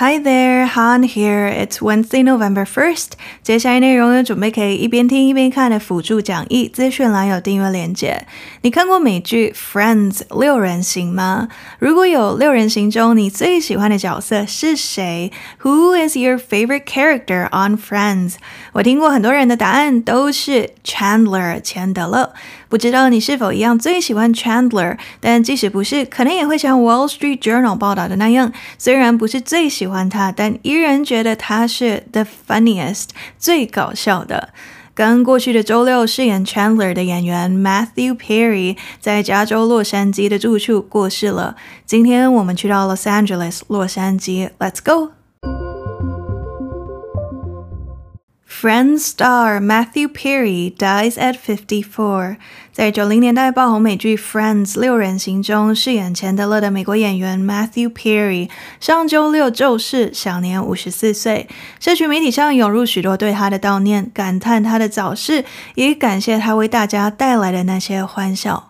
[0.00, 1.46] Hi there, Han here.
[1.46, 3.08] It's Wednesday, November 1st.
[3.42, 8.26] 接下来内容有，准备可以一边听一边看的辅助讲义，资讯栏有订阅链接。
[8.62, 11.48] 你看过美剧《Friends》六人行吗？
[11.78, 15.30] 如果有六人行中你最喜欢的角色是谁
[15.64, 18.36] ？Who is your favorite character on Friends？
[18.72, 22.32] 我听过很多人的答案都是 Chandler 钱德勒。
[22.70, 24.96] 不知道你是否一样最喜欢 Chandler？
[25.20, 34.50] 但即使不是，可能也会像 Wall Street Journal 报道的那样，虽然不是最喜欢他，但依然觉得他是 the funniest 最搞笑的。
[34.94, 41.56] 刚过去的周六，饰演 Chandler 的演员 Matthew Perry 在加州洛杉矶的住处过世了。
[41.84, 45.19] 今天我们去到 Los Angeles 洛杉矶，Let's go。
[48.60, 52.36] Friends star Matthew Perry dies at fifty-four。
[52.70, 61.48] 在九零年代爆红美剧《Friends》六人行中饰演钱德勒的美国演员 Matthew Perry 上周六就逝，享年五十四岁。
[61.78, 68.69] 社群媒体上涌入许多对他的悼念，感叹他的早逝，也感谢他为大家带来的那些欢笑。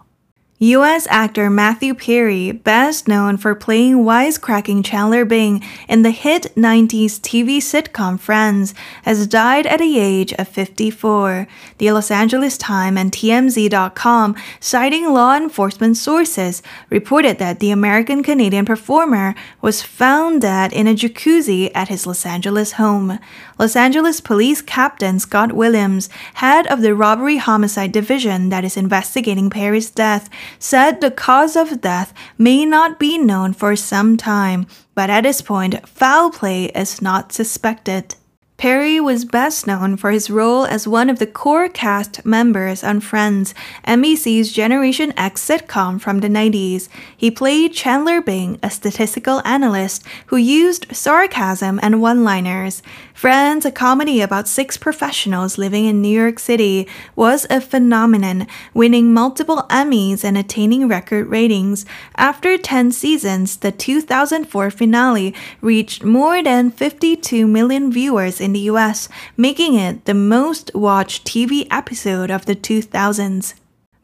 [0.62, 1.06] U.S.
[1.08, 7.60] actor Matthew Perry, best known for playing wisecracking Chandler Bing in the hit 90s TV
[7.60, 11.48] sitcom Friends, has died at the age of 54.
[11.78, 18.66] The Los Angeles Times and TMZ.com, citing law enforcement sources, reported that the American Canadian
[18.66, 23.18] performer was found dead in a jacuzzi at his Los Angeles home.
[23.60, 29.50] Los Angeles Police Captain Scott Williams, head of the Robbery Homicide Division that is investigating
[29.50, 35.10] Perry's death, said the cause of death may not be known for some time, but
[35.10, 38.14] at this point, foul play is not suspected.
[38.60, 43.00] Perry was best known for his role as one of the core cast members on
[43.00, 43.54] Friends,
[43.88, 46.90] NBC's Generation X sitcom from the 90s.
[47.16, 52.82] He played Chandler Bing, a statistical analyst who used sarcasm and one liners.
[53.14, 56.86] Friends, a comedy about six professionals living in New York City,
[57.16, 61.86] was a phenomenon, winning multiple Emmys and attaining record ratings.
[62.16, 68.70] After 10 seasons, the 2004 finale reached more than 52 million viewers in in the
[68.72, 73.54] US, making it the most watched TV episode of the 2000s.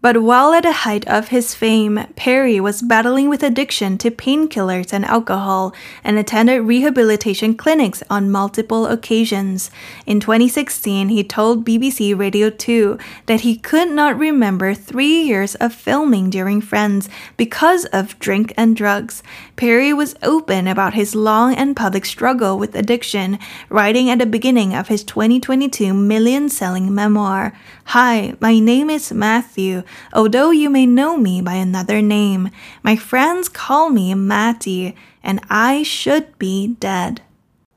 [0.06, 4.92] But while at the height of his fame, Perry was battling with addiction to painkillers
[4.92, 5.74] and alcohol
[6.04, 9.68] and attended rehabilitation clinics on multiple occasions.
[10.06, 12.96] In 2016, he told BBC Radio 2
[13.26, 18.76] that he could not remember three years of filming during Friends because of drink and
[18.76, 19.24] drugs.
[19.56, 24.72] Perry was open about his long and public struggle with addiction, writing at the beginning
[24.72, 27.52] of his 2022 million selling memoir
[27.90, 32.50] Hi, my name is Matthew although you may know me by another name.
[32.82, 37.22] My friends call me Matty, and I should be dead.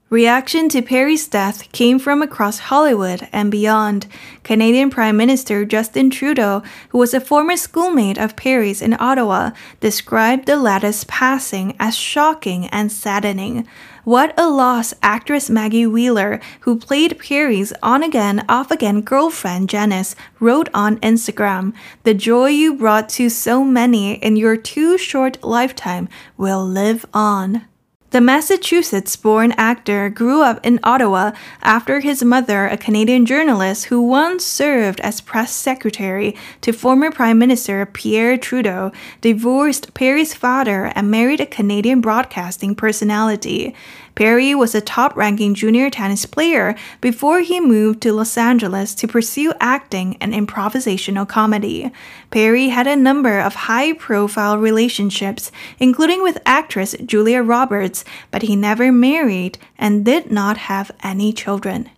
[0.10, 4.08] Reaction to Perry's death came from across Hollywood and beyond.
[4.44, 10.48] Canadian Prime Minister Justin Trudeau, who was a former schoolmate of Perry's in Ottawa, described
[10.48, 13.68] the latter's passing as shocking and saddening.
[14.04, 20.16] What a loss, actress Maggie Wheeler, who played Perry's on again, off again girlfriend Janice,
[20.40, 21.74] wrote on Instagram
[22.04, 27.69] The joy you brought to so many in your too short lifetime will live on.
[28.12, 31.32] The Massachusetts born actor grew up in Ottawa
[31.62, 37.38] after his mother, a Canadian journalist who once served as press secretary to former Prime
[37.38, 43.76] Minister Pierre Trudeau, divorced Perry's father and married a Canadian broadcasting personality.
[44.20, 49.08] Perry was a top ranking junior tennis player before he moved to Los Angeles to
[49.08, 51.90] pursue acting and improvisational comedy.
[52.30, 58.58] Perry had a number of high profile relationships, including with actress Julia Roberts, but he
[58.58, 61.90] never married and did not have any children.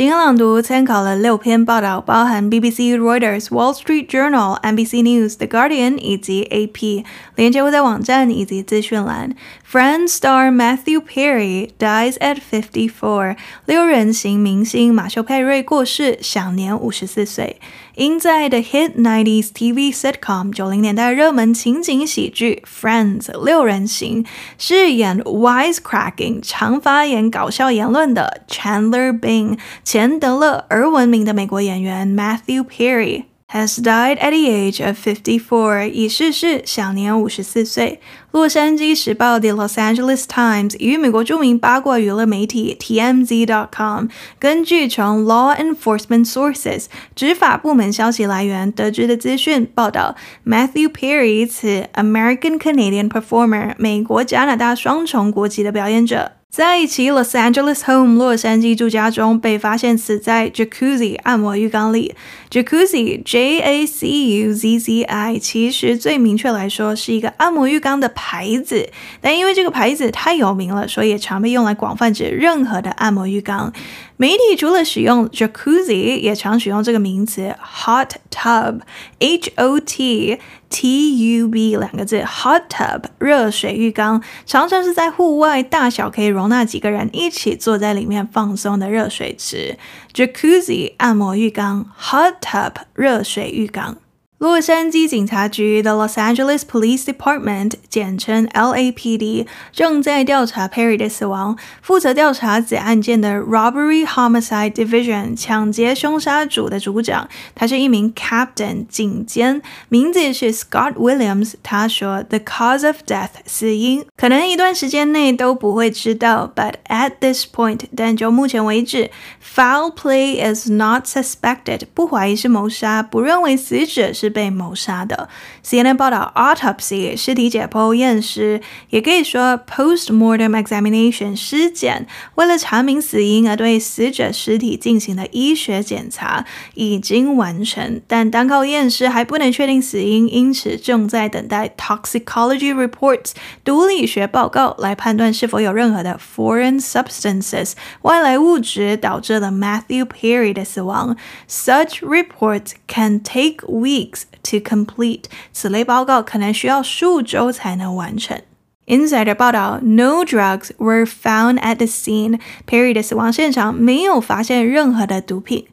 [0.00, 7.04] 今天朗读参考了六篇报道，包含 BBC、Reuters、Wall Street Journal、NBC News、The Guardian 以及 AP。
[7.36, 9.36] 连接会在网站以及资讯栏。
[9.70, 13.36] Friend star Matthew Perry dies at fifty-four。
[13.66, 17.60] 六人行明星马修·佩瑞过世，享年五十四岁。
[17.94, 24.24] 因在 The Hit 90s TV sitcom 九零年代热门情景喜剧 Friends 六人行
[24.58, 33.29] 饰演 wisecracking 常发言搞笑言论的 Chandler Bing 钱德勒而闻名的美国演员 Matthew Perry。
[33.52, 38.00] Has died at the age of fifty-four，已逝世，享年五十四岁。
[38.30, 44.06] 洛杉矶时报 The Los Angeles Times 与美国著名八卦娱乐媒体 TMZ.com
[44.38, 46.84] 根据从 law enforcement sources
[47.16, 50.14] 执法部门消息来源得知的资讯报道
[50.46, 56.39] ，Matthew Perry 此 American Canadian performer 美国加拿大双重国籍的表演者。
[56.50, 62.12] 在其 Los Angeles home 洛杉矶住家中被发现死在 Jacuzzi 按摩浴缸里。
[62.50, 64.08] Jacuzzi J A C
[64.40, 73.72] U Z Z I 其实最明确来说是一个按摩浴缸的牌子，但因为这个牌子太有名了，所以也常被用来广泛指任何的按摩浴缸。
[74.20, 78.80] 媒体除了使用 Jacuzzi，也常使用这个名词 hot tub
[79.18, 80.38] H O T
[80.68, 89.78] T U B 两个字 hot tub 热水浴缸，常常是在户外，大小可以容纳几个人一起坐在里面放松的热水池。
[90.12, 93.96] Jacuzzi 按摩浴缸，hot tub 热水浴缸。
[94.40, 101.58] 洛杉矶警察局的 Los Angeles Police Department，简称 LAPD，正在调查 Perry 的死亡。
[101.82, 109.60] 负责调查此案件的 Robbery Homicide Division 抢劫凶杀组的组长，他是一名 Captain 警监，
[109.90, 111.52] 名字是 Scott Williams。
[111.62, 119.10] 他说：“The cause of death 死因可能一段时间内都不会知道，but at this point，但就目前为止
[119.54, 124.29] ，foul play is not suspected，不怀疑是谋杀，不认为死者是。
[124.29, 125.29] 被谋杀的。
[125.63, 143.31] CNN 报道，autopsy 尸体解剖验尸，也可以说 postmortem examination 尸检，为了查明死因而对死者尸体进行的医学检查已经完成，但单靠验尸还不能确定死因，因此正在等待 toxicology reports
[143.63, 151.15] 毒理学报告来判断是否有任何的 foreign substances 外来物质导致了 Matthew Perry 的死亡。
[151.47, 158.40] Such reports can take weeks To complete，此类报告可能需要数周才能完成。
[158.86, 162.40] Insider 报道，No drugs were found at the scene。
[162.66, 165.66] Perry 的死亡现场没有发现任何的毒品。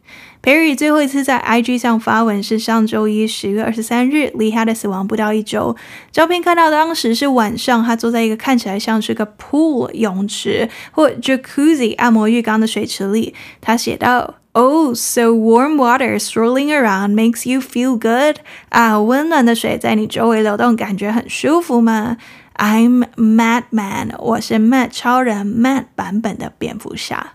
[0.43, 5.75] Perry 最后一次在 IG 上发文是上周一十月二十三日，离他的死亡不到一周。
[6.11, 13.33] 照片看到当时是晚上，他坐在一个看起来像是个 pool 泳池或 Jacuzzi 按摩浴缸的水池里。
[13.59, 14.35] 他写道。
[14.56, 18.36] Oh, so warm water swirling around makes you feel good.
[18.68, 22.18] 啊，温暖的水在你周围流动，感觉很舒服吗？
[22.56, 27.32] I'm Madman，我是 Mad 超人 Mad 版本的蝙蝠侠。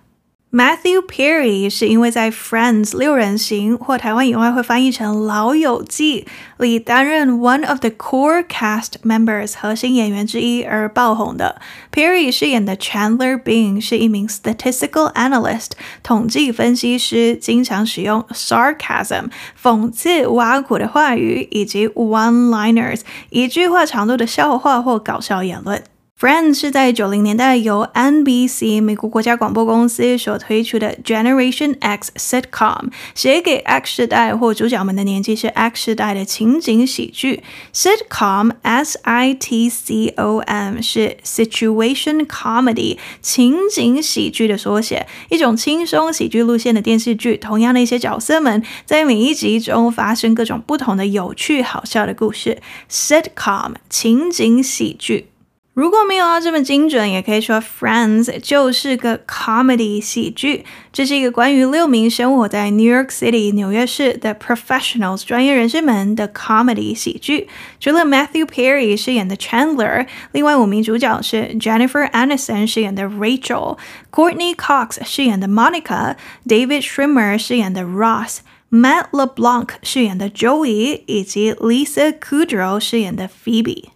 [0.54, 6.26] Matthew Perry 是因为在 Friends 六人行或台湾以外会翻译成老友记
[6.58, 11.58] 里担任 one of the core cast members 核心演员之一而爆红的。
[11.90, 15.70] Perry 饰演的 Chandler Bing 是一名 statistical analyst
[16.02, 23.00] 统计分析师，经常使用 sarcasm 讽刺挖苦的话语以及 one-liners
[23.30, 25.82] 一句话长度的笑话或搞笑言论。
[26.22, 37.42] Friends 是在九零年代由 NBC 美国国家广播公司所推出的 Generation X sitcom，写给 X 世代或主角们的年纪是 X 世代的情景喜剧。
[37.74, 47.36] Sitcom S I T C O M 是 situation comedy 情景喜剧的缩写，一种轻松喜剧路线的电视剧。
[47.36, 52.58] 同样的一些角色们在每一集中发生各种不同的有趣好笑的故事。
[52.88, 55.31] Sitcom 情景喜剧。
[55.73, 60.65] 如果没有要这么精准，也可以说 Friends 就是个 comedy 喜剧。
[60.91, 67.47] 这是一个关于六名生活在 New York City 纽约市的 professionals 专业人士们的 comedy 喜剧。
[67.79, 79.69] 除了 Matthew Perry 饰演的 Chandler，另外五名主角是 Jennifer Aniston 饰演的 Rachel，Courtney Cox 饰演的 Monica，David Schwimmer 饰演的 Ross，Matt LeBlanc
[79.83, 83.89] 饰演的 Joey，以及 Lisa Kudrow 饰演的 Phoebe。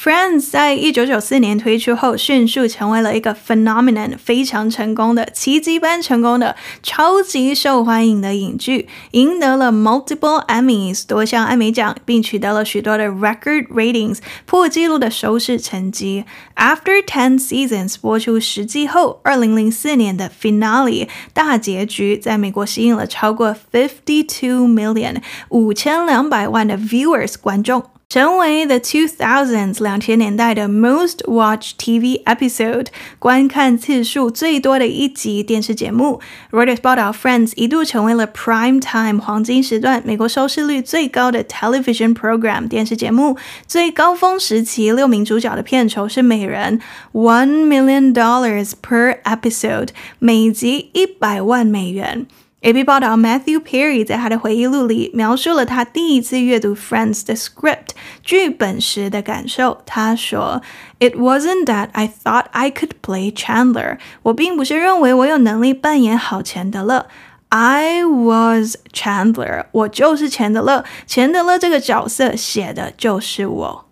[0.00, 16.24] Friends 在一九九四年推出后，迅速成为了一个 phenomenon，非常成功的、奇迹般成功的、超级受欢迎的影剧，赢得了 multiple Emmys 多项艾美奖，并取得了许多的 record ratings 破纪录的收视成绩。
[16.54, 25.16] After ten seasons 播出十季后，二零零四年的 finale 大结局在美国吸引了超过 fifty two million
[25.48, 27.82] 五千两百万的 viewers 观众。
[28.08, 32.86] 成为 The Two Thousands 两千年代的 Most Watched TV Episode
[33.18, 36.18] 观看次数最多的一集电视节目。
[36.50, 43.36] Reuters 报道，Friends 一度成为了 Prime Time 黄金时段美国收视率最高的 Television Program 电视节目。
[43.66, 46.80] 最高峰时期，六名主角的片酬是每人
[47.12, 49.88] One Million Dollars per episode，
[50.18, 52.26] 每集一百万美元。
[52.61, 57.89] AP 报道，Matthew Perry 在他的回忆录里描述了他第一次阅读《Friends》的 script
[58.23, 59.81] 剧本时的感受。
[59.85, 63.97] 他说：“It wasn't that I thought I could play Chandler。
[64.21, 67.07] 我并不是认为我有能力扮演好钱德勒。
[67.49, 70.85] I was Chandler，我就是钱德勒。
[71.05, 73.85] 钱德勒这个角色写的就是我。”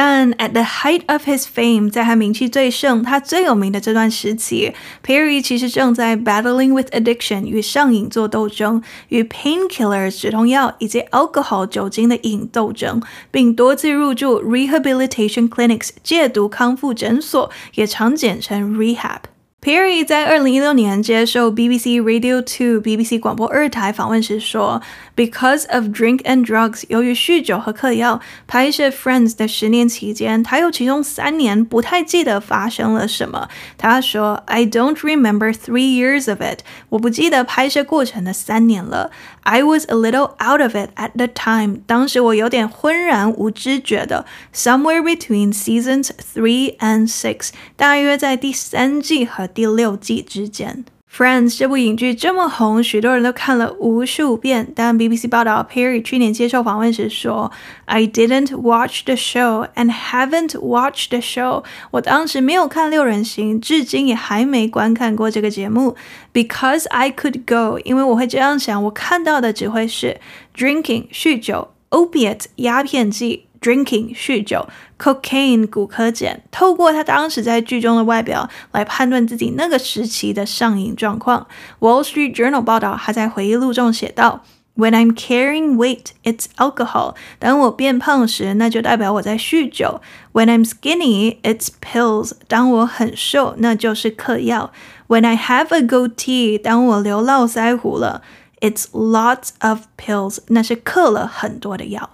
[0.00, 4.72] 但 at the height of his fame，在他名气最盛、他最有名的这段时期
[5.04, 13.02] ，Perry 其实正在 battling with addiction 与上瘾做斗争，与 painkillers 止痛药以及 alcohol 酒精的瘾斗争，
[13.32, 19.22] 并多次入住 rehabilitation clinics 戒毒康复诊所，也常简称 rehab。
[19.60, 24.80] Perry 在二零一六年接受 BBC Radio Two BBC 广播二台访问时说
[25.16, 36.60] ：“Because of drink and drugs，由于酗酒和嗑药，拍摄 Friends 的十年期间，他有其中三年不太记得发生了什么。”他说：“I don't remember three years of it，
[36.90, 39.10] 我不记得拍摄过程的三年了。
[39.43, 44.25] I was a little out of it at the time，当时我有点浑然无知觉的。
[44.53, 50.85] Somewhere between seasons three and six，大约在第三季和第六季之间，《
[51.18, 54.72] Friends》这部影剧这么红，许多人都看了无数遍。
[54.72, 57.50] 但 BBC 报道，Perry 去年接受访问时说
[57.86, 61.64] ：“I didn't watch the show and haven't watched the show。
[61.90, 65.96] 我当时没有看六人行，至今也还没观看过这个节目。
[66.32, 70.20] Because I could go，因为我会这样想，我看到的只会是
[70.56, 76.42] drinking 酗酒，opiate 鸦片剂。” Drinking 酗酒，cocaine 骨科碱。
[76.50, 81.46] 透过他当时在剧中的外表来判断自己那个时期的上瘾状况。
[81.80, 84.44] Wall Street Journal 报道，他在回忆录中写道
[84.76, 87.16] ：“When I'm carrying weight, it's alcohol。
[87.40, 90.00] 当我变胖时，那就代表我在酗酒。
[90.32, 92.32] When I'm skinny, it's pills。
[92.46, 94.72] 当我很瘦，那就是嗑药。
[95.08, 98.22] When I have a goatee，当我留络腮胡了
[98.60, 100.38] ，it's lots of pills。
[100.48, 102.10] 那是嗑了很多的药。”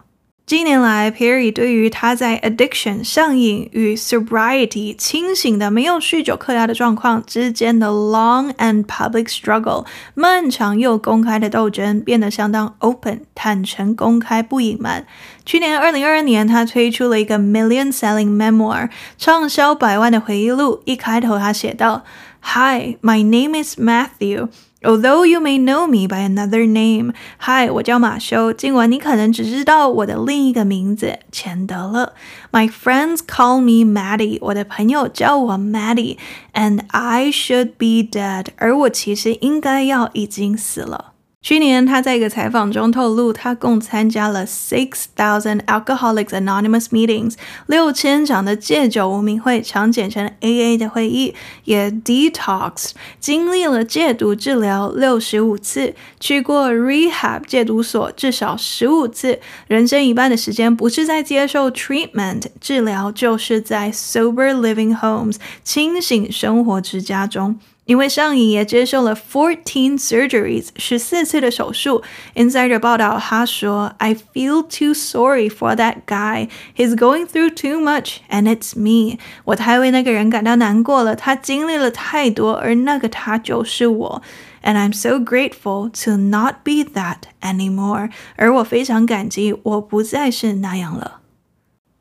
[0.46, 15.06] 近年来，Perry 对于他在 addiction 上瘾与 sobriety 清醒的没有酗酒嗑药的状况之间的 long and public struggle 漫长又公开的斗争变得相当 open 坦诚公开不隐瞒。
[15.46, 20.82] 去年二零二二年，他推出了一个 million selling memoir 畅销百万的回忆录。
[20.84, 22.04] 一开头他写道
[22.42, 24.48] ：“Hi, my name is Matthew。”
[24.83, 28.53] Although you may know me by another name, Hi，我叫马修。
[28.53, 32.13] 尽管你可能只知道我的另一个名字钱德勒。
[32.53, 41.11] My friends call me Maddie，我的朋友叫我 Maddie，and I should be dead，而我其实应该要已经死了。
[41.44, 47.34] 去年，他在一个采访中透露，他共参加了 six thousand Alcoholics Anonymous meetings，
[47.66, 51.34] 六千场的戒酒无名会，常简称 AA 的会议，
[51.64, 67.58] 也 detox，经历了戒毒治疗六十五次，去过 rehab 戒毒所至少十五次，人生一半的时间不是在接受 treatment 治疗，就是在 sober living homes 清醒生活之家中。
[67.85, 72.03] 因为上瘾，也接受了 fourteen surgeries 十四次的手术。
[72.35, 76.49] Insider 报道，他说：“I feel too sorry for that guy.
[76.75, 84.21] He's going through too much, and it's me.” 我太为那个人感到难过了，他经历了太多，而那个他就是我。
[84.61, 88.11] And I'm so grateful to not be that anymore.
[88.35, 91.21] 而我非常感激，我不再是那样了。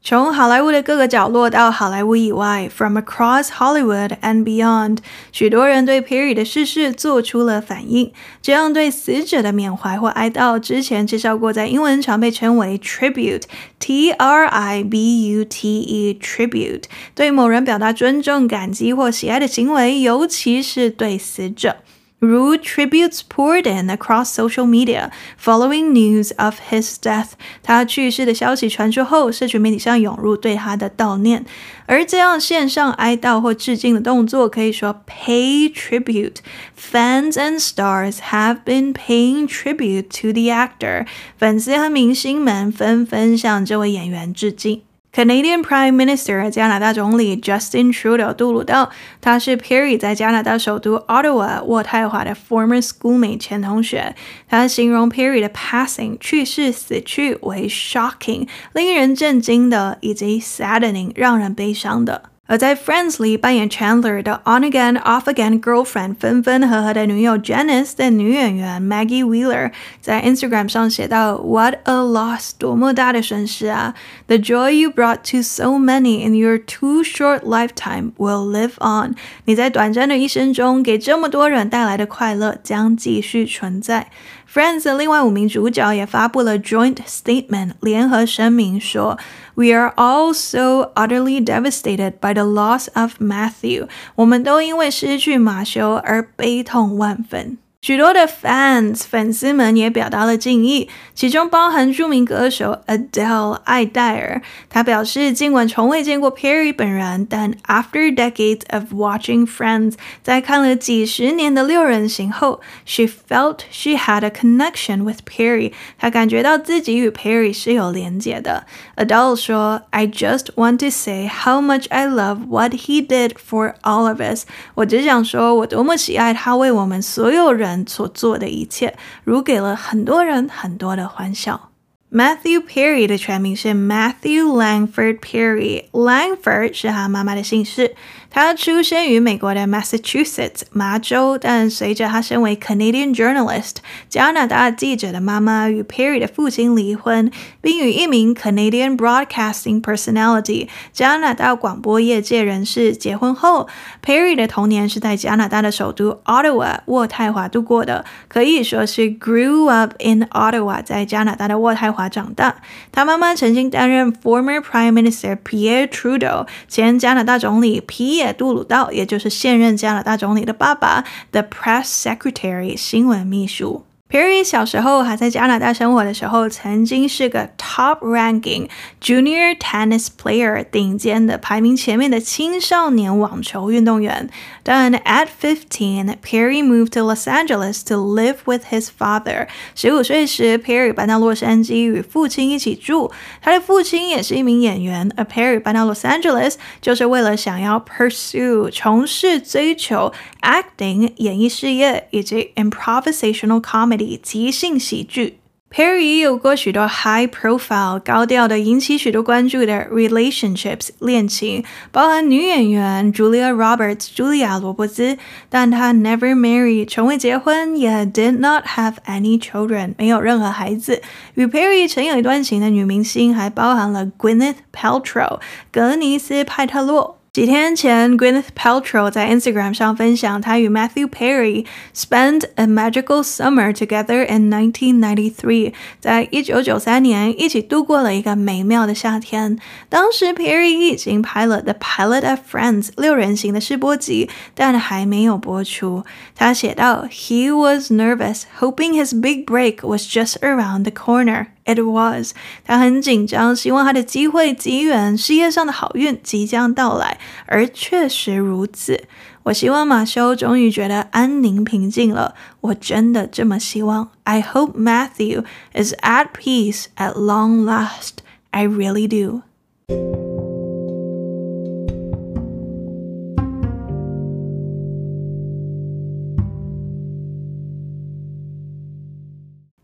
[0.05, 4.97] 从好莱坞的各个角落到好莱坞以外，From across Hollywood and beyond，
[5.31, 8.11] 许多人对 Perry 的逝世做出了反应。
[8.41, 16.83] 这样对死者的缅怀或哀悼，之前介绍过，在英文常被称为 tribute，T R I B U T E，tribute，
[17.15, 21.77] 对某人表达尊重、感激或喜爱的行为，尤其是对死者。
[22.22, 27.28] 如 tributes poured in across social media following news of his death，
[27.62, 31.46] 他去世的消息传出后，社群媒体上涌入对他的悼念。
[31.86, 41.06] 而这样线上哀悼或致敬的动作，可以说 pay tribute。Fans and stars have been paying tribute to the actor。
[41.36, 44.82] 粉丝和明星们纷纷向这位演员致敬。
[45.15, 48.89] Canadian Prime Minister 加拿大总理 Justin Trudeau 杜鲁道，
[49.21, 54.15] 他是 Perry 在加拿大首都 Ottawa 渥太华的 former schoolmate 前同学。
[54.49, 62.32] 他形容 Perry 的 passing 去世死去为 shocking 令人震惊的，以及 saddening 让人悲伤的。
[62.50, 71.74] 而在《Friends》里扮演 Chandler 的 On Again Off Again Girlfriend 分分合合的女友 Janice 的女演员 Maggie Wheeler 在 Instagram 上写道：“What
[71.84, 73.94] a loss，多么大的损失啊！
[74.28, 79.14] The joy you brought to so many in your too short lifetime will live on。
[79.44, 84.06] 你在短暂的一生中给这么多人带来的快乐将继续存在。”
[84.52, 89.18] Friends 的另外五名主角也发布了 joint statement 联合声明说：“
[89.54, 93.88] We are all so utterly devastated by the loss of Matthew。
[94.16, 104.42] 我们都因为失去马修而悲痛万分。” 许多的 fans 粉丝们也表达了敬意，其中包含着名歌手 Adele 艾黛尔。
[104.68, 115.72] 她表示，尽管从未见过 Perry 本人，但 after decades of watching Friends，在看了几十年的六人行后，she felt she had a connection with Perry。
[115.98, 118.66] 她感觉到自己与 Perry 是有连结的。
[118.96, 124.20] Adele 说：“I just want to say how much I love what he did for all of
[124.20, 124.42] us。”
[124.74, 127.68] 我只想说，我多么喜爱他为我们所有人。
[127.87, 131.72] 所做的一切，如给了很多人很多的欢笑。
[132.13, 137.95] Matthew Perry 的全名是 Matthew Langford Perry，Langford 是他妈妈的姓氏。
[138.29, 143.75] 他出生于美国的 Massachusetts 麻州，但随着他身为 Canadian journalist
[144.09, 153.67] 加拿大记者的妈妈与 Perry 的父亲离婚，并与一名 Canadian broadcasting personality 加拿大广播业界人士结婚后
[154.03, 162.61] ，Perry 的童年是在加拿大的首都 Ottawa 渥太华度过的，可以说是 grew up in Ottawa，在加拿大的渥太华长大。
[162.91, 173.85] 他妈妈曾经担任 former Prime Minister Pierre Trudeau 前加拿大总理皮耶杜鲁道，也就是现任加拿大总理的爸爸，the press secretary 新闻秘书。
[174.12, 178.66] Perry 小时候还在加拿大生活的时候，曾经是个 top ranking
[179.02, 184.30] junior tennis player，顶尖的排名前面的青少年网球运动员。
[184.62, 189.46] 但 at fifteen, Perry moved to Los Angeles to live with his father。
[189.74, 193.12] 十五岁时，Perry 搬到洛杉矶与父亲一起住。
[193.42, 203.98] 他的父亲也是一名演员，而 Perry 搬到 Los Angeles 就是为了想要 pursue 从事追求 acting 演艺事业以及 improvisational comedy。
[204.21, 205.39] 即兴喜剧。
[205.75, 215.17] Perry 有过许多 high profile 高调的引起许多关注的 relationships 恋情，包含女演员 Julia Roberts 茱莉亚罗伯兹，
[215.49, 221.01] 但她 never married 从未结婚，也 did not have any children 没有任何孩子。
[221.33, 225.39] 与 Perry 曾有一段情的女明星还包含了 Gwyneth Paltrow
[225.71, 227.17] 格尼斯派特洛。
[227.32, 239.56] 几天前，Gwyneth Paltrow 在 Instagram 上分享，她与 Matthew Perry spent a magical summer together in 1993，在一九九三年一起度过了一个美妙的夏天。
[239.88, 246.04] 当时 Perry 已经拍了《The Pilot of Friends》六人行的试播集，但还没有播出。
[246.34, 252.33] 他写道：“He was nervous, hoping his big break was just around the corner.”” It was，
[252.65, 259.05] 他很紧张，希望他的机会极远，事业上的好运即将到来，而确实如此。
[259.43, 264.09] 我希望马修终于觉得安宁平静了，我真的这么希望。
[264.23, 268.19] I hope Matthew is at peace at long last.
[268.51, 270.32] I really do.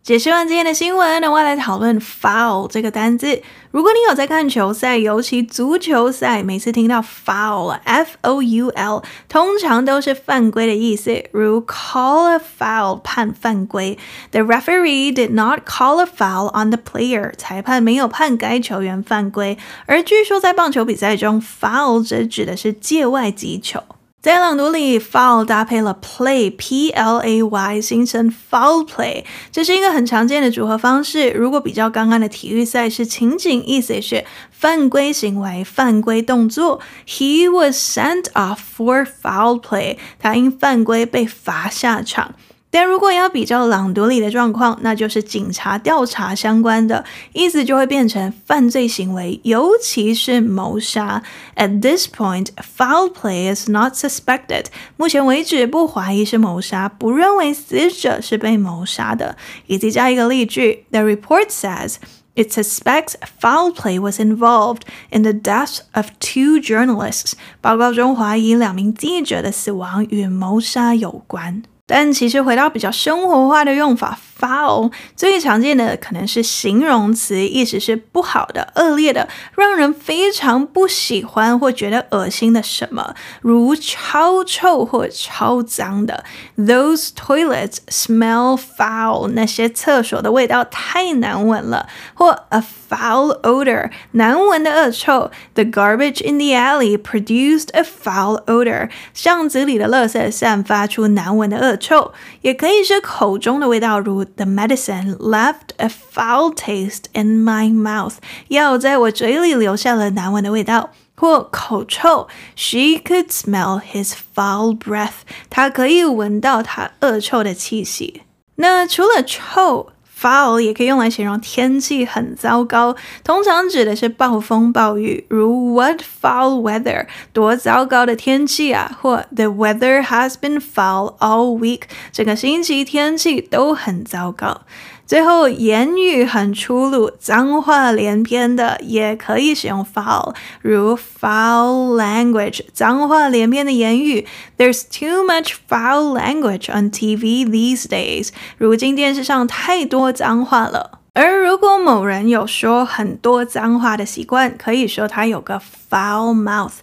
[0.09, 3.43] 解释完今天的新闻，那我来讨论 foul 这个单字。
[3.69, 13.99] 如果你有在看球赛，尤其足球赛，每次听到 foul，f o u l，通常都是犯规的意思，如 call a foul，判犯规。
[14.31, 19.59] The referee did not call a foul on the player，裁判没有判该球员犯规。
[19.85, 23.83] 而据说在棒球比赛中，foul 则指的是界外击球。
[24.21, 31.29] 在朗读里，foul 搭配了 play，p l a y，形成 foul play，这是一个很常见的组合方式。
[31.29, 36.81] 如果比较刚刚的体育赛事情景，意思是犯规行为、犯规动作。
[37.07, 42.35] He was sent off for foul play，他因犯规被罚下场。
[42.71, 47.03] 但如果要比较朗读里的状况，那就是警察调查相关的，
[47.33, 51.23] 意思就会变成犯罪行为，尤其是谋杀。
[51.55, 54.65] At this point, foul play is not suspected。
[54.97, 59.35] 目前为止不怀疑是谋杀，不认为死者是被谋杀的。
[59.65, 61.95] 以及加一个例句：The report says
[62.35, 67.33] it suspects foul play was involved in the deaths of two journalists。
[67.61, 71.63] 报告中怀疑两名记者的死亡与谋杀有关。
[71.91, 86.23] 但其实回到比较生活化的用法 foul 最常见的可能是形容词，意思是不好的、恶劣的，让人非常不喜欢或觉得恶心的什么，如超臭或超脏的。
[86.57, 89.29] Those toilets smell foul。
[89.33, 95.31] 那些厕所的味道太难闻了，或 a foul odor，难闻的恶臭。
[95.53, 98.89] The garbage in the alley produced a foul odor。
[99.13, 108.16] 巷子里的垃圾散发出难闻的恶臭，也可以是口中的味道，如 The medicine left a foul taste in my mouth。
[108.48, 112.28] 药在我嘴里留下了难闻的味道，或口臭。
[112.54, 115.22] She could smell his foul breath。
[115.48, 118.22] 她可以闻到他恶臭的气息。
[118.56, 127.05] 那除了臭 ，Foul 也可以用来形容天气很糟糕，通常指的是暴风暴雨，如 What foul weather？
[127.31, 128.97] 多糟糕的天气啊！
[129.01, 131.83] 或 The weather has been foul all week。
[132.11, 134.61] 整个星期天气都很糟糕。
[135.09, 144.27] 最后，言语很粗鲁、脏话连篇的，也可以使用 foul，如 foul language，脏话连篇的言语。
[144.55, 148.29] There's too much foul language on TV these days。
[148.59, 150.99] 如今电视上太多脏话了。
[151.15, 156.73] 而如果某人有说很多脏话的习惯，可以说他有个 foul mouth。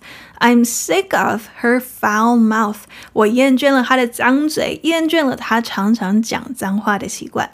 [0.40, 2.78] I'm sick of her foul mouth。
[3.12, 7.52] 我厌倦了他的脏嘴，厌倦了他常常讲脏话的习惯。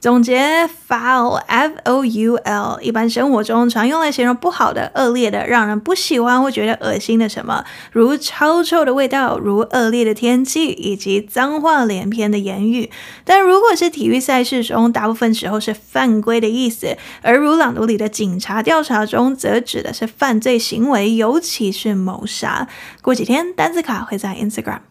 [0.00, 12.90] 总结，foul，f o u l，一般生活中常用来形容不好的、恶劣的、让人不喜欢或觉得恶心的什么，如超臭的味道，如恶劣的天气，以及脏话连篇的言语。
[13.26, 22.66] 但如果是体育赛事中，大部分时候是犯规的意思；而如朗读里的警察调查中，则指的是犯罪行为，尤其是谋杀。
[23.02, 24.89] 过几天单字卡会在 Instagram。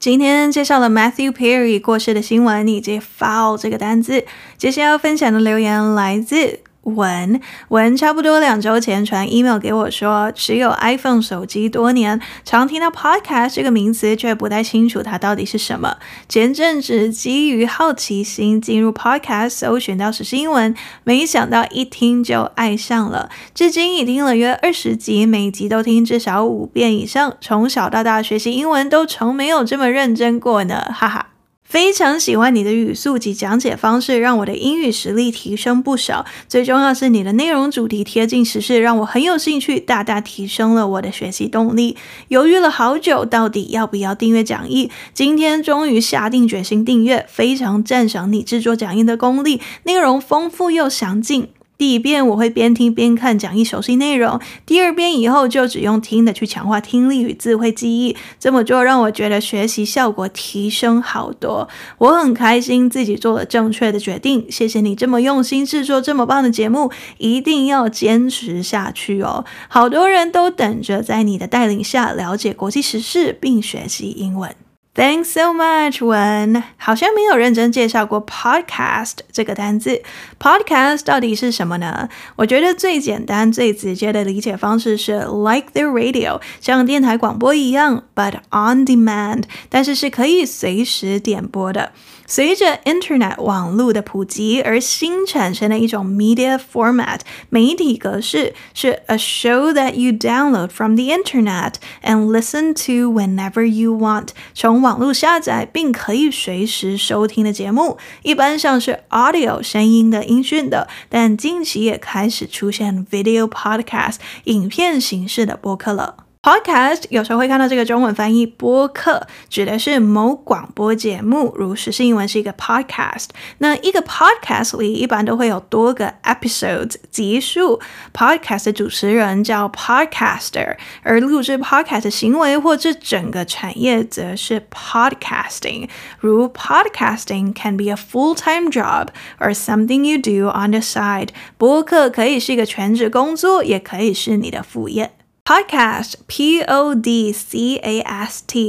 [0.00, 4.24] 今天介绍了 Matthew Perry 过世的新闻以及 foul 这个单字。
[4.56, 6.60] 接下来要分享的留言来自。
[6.82, 15.98] 文文差不多两周前传 email 给我说，持有 iPhone 手机多年，常听到 podcast 这个名词，却不太清楚它到底是什么。
[16.28, 27.36] 前阵子基于好奇心进入 podcast 搜寻到时事英文，没想到一听就爱上了，至今已听了约二十集，每集都听至少五遍以上。
[27.40, 31.26] 从小到大学习英文都从没有这么认真过呢，哈哈。
[31.68, 36.24] 非常喜欢你的语速及讲解方式，让我的英语实力提升不少。
[36.48, 41.98] 最重要是你的内容主题贴近时事，让我很有兴趣，大大提升了我的学习动力。
[42.28, 44.90] 犹豫了好久，到底要不要订阅讲义？
[45.12, 47.26] 今天终于下定决心订阅。
[47.28, 51.48] 非常赞赏你制作讲义的功力，内容丰富又详尽。
[51.78, 58.16] 第一遍我会边听边看讲义熟悉内容，第二遍以后就只用听的去强化听力与词汇记忆。
[58.40, 64.44] 这么做让我觉得学习效果提升好多，我很开心自己做了正确的决定。
[64.50, 69.44] 谢谢你这么用心制作这么棒的节目，一定要坚持下去哦！
[69.68, 74.52] 好多人都等着在你的带领下了解国际时事并学习英文。
[74.98, 76.60] Thanks so much，文。
[76.76, 80.02] 好像没有认真介绍过 podcast 这个单字。
[80.40, 82.08] podcast 到底是什么呢？
[82.34, 91.92] 我觉得最简单、最直接的理解方式是 like the radio，像电台广播一样，but on demand，但是是可以随时点播的。
[92.30, 102.74] 随着 Internet 网络的普及而新产生的一种 media format 媒体格式是 a show that you download from the Internet and listen
[102.74, 116.27] to whenever you want，从网络下载并可以随时收听的节目，一般像是 audio 声音的音讯的，但近期也开始出现 video podcast 影片形式的播客了。
[116.43, 123.27] Podcast 有时候会看到这个中文翻译播客，指的是某广播节目，如时事英文是一个 podcast。
[123.59, 127.79] 那一个 podcast 里一般都会有多个 episodes 集数。
[128.13, 135.87] Podcast 的主持人叫 podcaster，而录制 podcast 的行为或这整个产业则是 podcasting。
[136.19, 139.07] 如 podcasting can be a full-time job
[139.39, 141.29] or something you do on the side。
[141.57, 145.11] 播客可以是一个全职工作，也可以是你的副业。
[145.48, 146.76] Podcast, P-O-D-C-A-S-T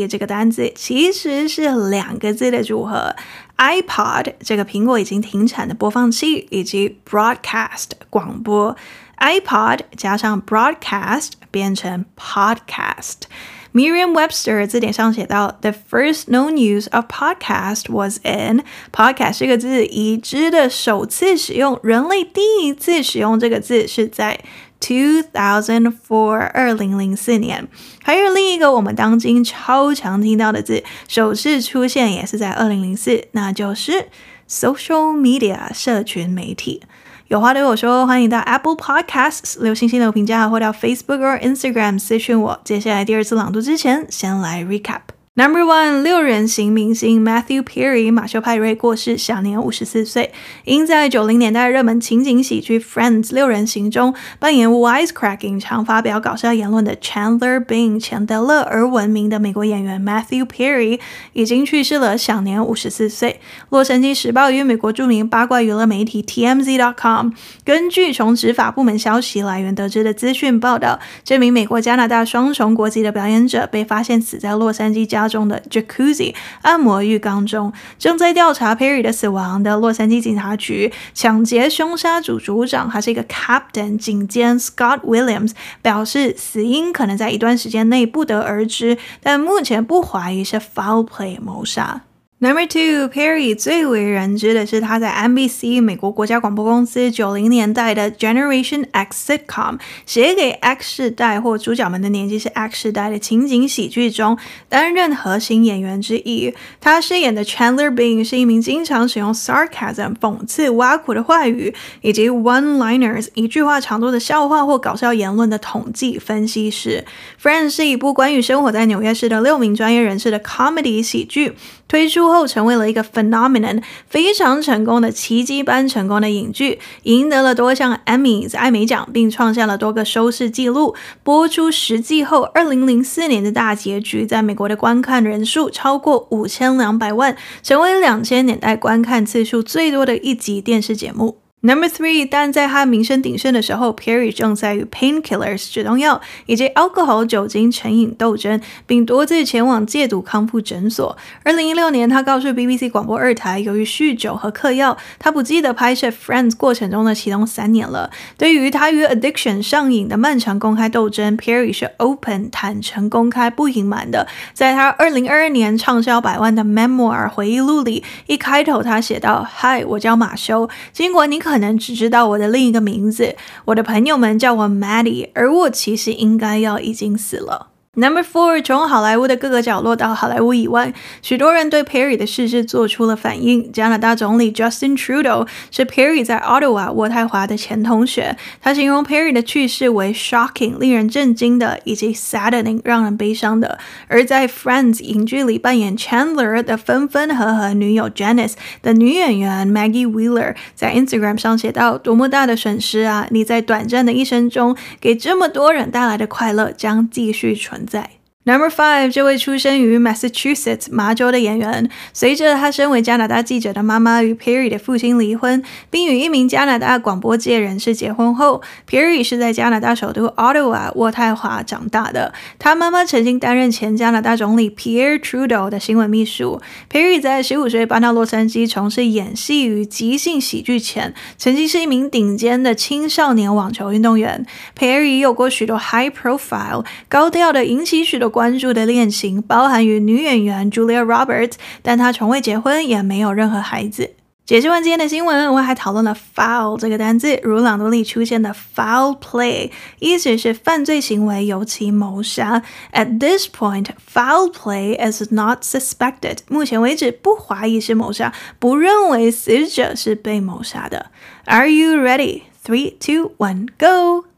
[0.08, 3.14] 这个单字其实是两个字的组合。
[3.58, 8.78] iPod 这个苹果已经停产的播放器，以及 broadcast 广播。
[9.18, 13.24] iPod 加上 broadcast 变成 podcast。
[13.72, 24.40] Merriam-Webster 字典上写到，the first known use of podcast was in podcast 这个字已知的首次使用，人类第一次使用这个字是在
[24.80, 27.68] two thousand four 二零零四年。
[28.04, 34.08] 还有另一个我们当今超常听到的字，首次出现也是在二零零四，那就是
[34.50, 36.82] social media 社群媒体。
[37.28, 42.60] 有话对我说，欢迎到 Apple Podcasts 留星星的评价，或到 Facebook 或 Instagram 私讯我。
[42.64, 45.19] 接下来第二次朗读之前，先来 recap。
[45.36, 50.34] Number one，六人行明星 Matthew Perry 马修派瑞过世，享年五十四岁。
[50.66, 61.00] 因在九零年代热门情景喜剧 Friends 六人行中扮演 Wisecracking 常发表搞笑言论的 Chandler Bing 钱德勒而闻名的美国演员 Matthew Perry
[61.32, 63.40] 已经去世了，享年五十四岁。
[63.70, 67.30] 洛杉矶时报与美国著名八卦娱乐媒体 TMZ.com
[67.64, 85.52] 根据从执法部门消息来源得知的资讯报道，这名美国加拿大双重国籍的表演者被发现死在洛杉矶家中的 Jacuzzi 按摩浴缸中，正在调查 Perry 的死亡的洛杉矶警察局抢劫凶杀组组长，还是一个 Captain 警监 Scott Williams
[85.82, 92.04] 表示，死因可能在一段时间内不得而知，但目前不怀疑是 foul play 谋杀。
[92.42, 104.38] Number two, Perry 最为人知的是他在 NBC 美国国家广播公司九零年代的 Generation X sitcom 写给 X 世代或主角们的年纪是 X 世代的情景喜剧中
[104.70, 106.54] 担任核心演员之一。
[106.80, 117.04] 他饰演的 Chandler Bing 是一名经常使用 sarcasm 讽刺挖苦的话语以及 one-liners 一句话长度的笑话或搞笑言论的统计分析师。
[117.44, 121.56] Friends 是一部关于生活在纽约市的六名专业人士的 comedy 喜剧。
[121.90, 130.96] 推出后成为了一个 phenomenon，非常成功的奇迹般成功的影剧，赢得了多项 Emmys 艾美奖，并创下了多个收视纪录。
[131.24, 141.49] 播出十季后，二零零四年的大结局，在美国的观看人数超过五千两百万，成为两千年代观看次数最多的一集电视节目。
[141.62, 151.18] Number three，但在他名声鼎盛的时候，Perry 正在与 painkillers 止痛药以及 alcohol 酒精成瘾斗争，并多次前往戒毒康复诊所。
[151.44, 158.10] 二零一六年，他告诉 BBC 广播二台，由于酗酒和嗑药，他不记得拍摄 Friends 过程中的其中三年了。
[158.38, 164.26] 对于他与 addiction 上瘾的漫长公开斗争，Perry 是 open 坦诚、公开不隐瞒的。
[164.54, 173.36] 在他二零二二年畅销百万的 memoir 回忆录里，一开头他写道：“Hi，我叫马修，尽管你可。”可能只知道我的另一个名字，
[173.66, 177.72] 我的朋友们叫我 Maddie，而我其实应该要已经死了。
[178.00, 183.70] Number four，从好莱坞的各个角落到好莱坞以外，许多人对 Perry 的逝世做出了反应。
[183.74, 193.78] 加拿大总理 Justin Trudeau 是 Perry 在 Ottawa 渥太华的前同学，他形容 Perry 的去世为 shocking 令人震惊的，以及 saddening 让人悲伤的。
[194.08, 203.28] 而在 Friends 影剧里扮演 Chandler 的分分合合女友 Janice 的女演员 Maggie Wheeler 在 Instagram 上写道：“多么大的损失啊！
[203.32, 208.10] 你在短暂的一生中给这么多人带来的快乐将继续存在。”
[208.50, 222.34] Number five，这位出生于 Massachusetts 麻州的演员，随着他身为加拿大记者的妈妈与 Perry 的父亲离婚，并与一名加拿大广播界人士结婚后，Perry 是在加拿大首都 Ottawa 渥太华长大的。
[222.58, 226.60] 他妈妈曾经担任前加拿大总理 Pierre Trudeau 的新闻秘书。
[226.92, 234.44] Perry 在十五岁搬到洛杉矶从事演戏与即兴喜剧前，曾经是一名顶尖的青少年网球运动员。
[234.76, 238.39] Perry 有过许多 high profile 高调的引起许多。
[238.40, 244.12] 关注的恋情包含与女演员 Julia Roberts，但她从未结婚，也没有任何孩子。
[244.46, 252.64] 解释完今天的新闻，我还讨论了 foul 这个单字，如朗读里出现的 foul play，意思是犯罪行为，尤其谋杀。
[252.94, 256.38] At this point, foul play is not suspected。
[256.48, 261.08] 目前为止，不怀疑是谋杀，不认为死者是被谋杀的。
[261.44, 262.44] Are you ready?
[262.64, 264.29] Three, two, one, go!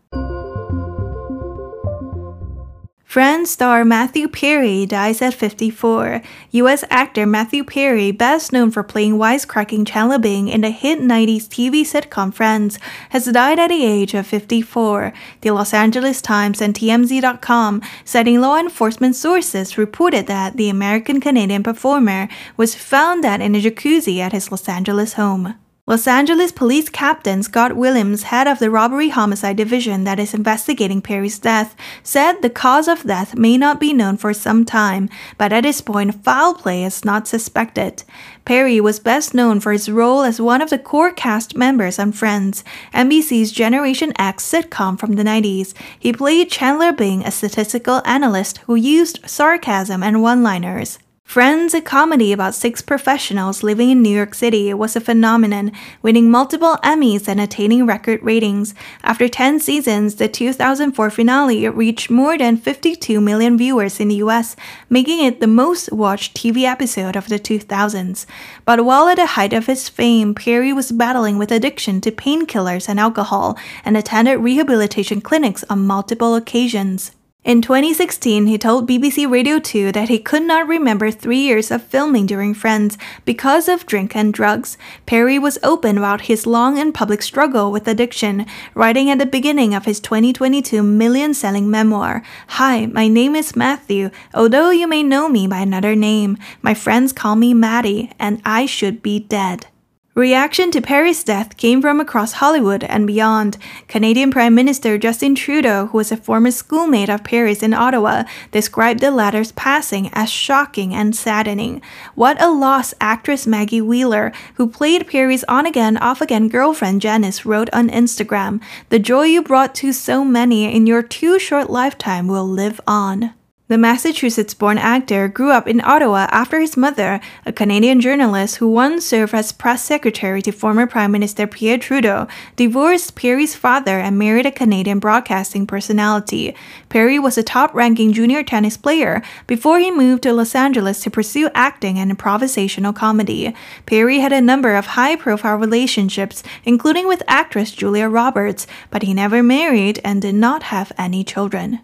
[3.11, 6.21] Friends star Matthew Perry dies at 54.
[6.51, 6.85] U.S.
[6.89, 11.81] actor Matthew Perry, best known for playing wisecracking Chandler Bing in the hit 90s TV
[11.81, 15.11] sitcom Friends, has died at the age of 54.
[15.41, 21.63] The Los Angeles Times and TMZ.com, citing law enforcement sources, reported that the American Canadian
[21.63, 25.55] performer was found dead in a jacuzzi at his Los Angeles home.
[25.87, 31.01] Los Angeles Police Captain Scott Williams, head of the robbery homicide division that is investigating
[31.01, 35.51] Perry's death, said the cause of death may not be known for some time, but
[35.51, 38.03] at this point, foul play is not suspected.
[38.45, 42.11] Perry was best known for his role as one of the core cast members on
[42.11, 42.63] Friends,
[42.93, 45.73] NBC's Generation X sitcom from the 90s.
[45.99, 50.99] He played Chandler Bing, a statistical analyst who used sarcasm and one liners.
[51.31, 56.29] Friends, a comedy about six professionals living in New York City, was a phenomenon, winning
[56.29, 58.75] multiple Emmys and attaining record ratings.
[59.01, 64.57] After 10 seasons, the 2004 finale reached more than 52 million viewers in the US,
[64.89, 68.25] making it the most watched TV episode of the 2000s.
[68.65, 72.89] But while at the height of his fame, Perry was battling with addiction to painkillers
[72.89, 77.11] and alcohol and attended rehabilitation clinics on multiple occasions.
[77.43, 81.81] In 2016, he told BBC Radio 2 that he could not remember three years of
[81.81, 84.77] filming during Friends because of drink and drugs.
[85.07, 89.73] Perry was open about his long and public struggle with addiction, writing at the beginning
[89.73, 95.27] of his 2022 million selling memoir Hi, my name is Matthew, although you may know
[95.27, 96.37] me by another name.
[96.61, 99.65] My friends call me Maddie, and I should be dead.
[100.13, 103.57] Reaction to Perry's death came from across Hollywood and beyond.
[103.87, 108.99] Canadian Prime Minister Justin Trudeau, who was a former schoolmate of Perry's in Ottawa, described
[108.99, 111.81] the latter's passing as shocking and saddening.
[112.13, 117.45] What a loss, actress Maggie Wheeler, who played Perry's on again, off again girlfriend Janice,
[117.45, 122.27] wrote on Instagram The joy you brought to so many in your too short lifetime
[122.27, 123.33] will live on.
[123.71, 128.67] The Massachusetts born actor grew up in Ottawa after his mother, a Canadian journalist who
[128.67, 134.19] once served as press secretary to former Prime Minister Pierre Trudeau, divorced Perry's father and
[134.19, 136.53] married a Canadian broadcasting personality.
[136.89, 141.09] Perry was a top ranking junior tennis player before he moved to Los Angeles to
[141.09, 143.55] pursue acting and improvisational comedy.
[143.85, 149.13] Perry had a number of high profile relationships, including with actress Julia Roberts, but he
[149.13, 151.79] never married and did not have any children.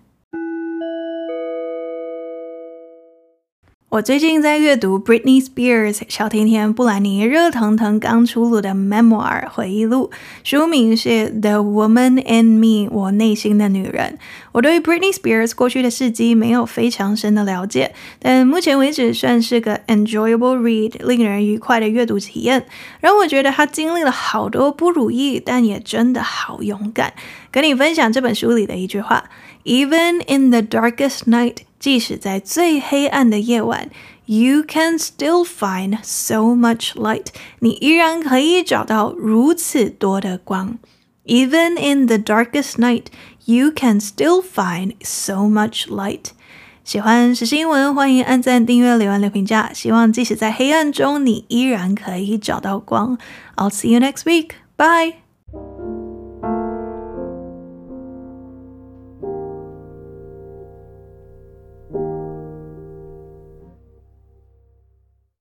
[3.89, 10.11] 我最近在阅读 Britney Spears 小甜甜布兰妮热腾腾刚出炉的 memoir 回忆录，
[10.43, 14.19] 书名是《The Woman in Me》我内心的女人。
[14.51, 22.65] 我对 Britney Spears 过去的事迹没有非常深的了解，但目前为止算是个 enjoyable read，令人愉快的阅读体验。
[22.99, 27.13] 让我觉得她经历了好多不如意，但也真的好勇敢。
[27.49, 29.23] 跟你分享这本书里的一句话
[29.66, 31.58] ：Even in the darkest night。
[31.78, 33.90] 即使在最黑暗的夜晚，
[34.26, 37.26] you can still find so much light。
[37.58, 40.78] 你依然可以找到如此多的光。
[41.24, 43.06] Even in the darkest night,
[43.46, 46.26] you can still find so much light。
[46.84, 49.72] 喜欢时事英文，欢迎按赞、订阅、留言、留评价。
[49.72, 53.18] 希望即使在黑暗中，你依然可以找到光。
[53.56, 54.50] I'll see you next week.
[54.76, 55.25] Bye.